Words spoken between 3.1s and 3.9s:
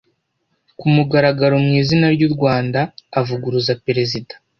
avuguruza